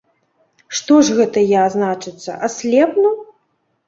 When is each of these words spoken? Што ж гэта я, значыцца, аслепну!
Што 0.77 0.95
ж 1.09 1.17
гэта 1.19 1.43
я, 1.49 1.65
значыцца, 1.75 2.31
аслепну! 2.47 3.13